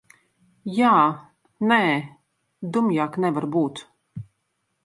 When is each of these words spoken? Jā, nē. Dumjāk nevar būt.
Jā, 0.77 0.93
nē. 1.71 1.79
Dumjāk 2.79 3.23
nevar 3.27 3.49
būt. 3.59 3.85